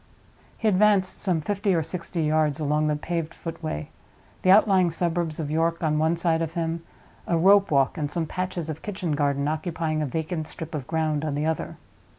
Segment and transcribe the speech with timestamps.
[0.57, 3.91] He advanced some fifty or sixty yards along the paved footway;
[4.41, 6.81] the outlying suburbs of York on one side of him,
[7.27, 11.23] a rope walk and some patches of kitchen garden occupying a vacant strip of ground
[11.23, 11.77] on the other.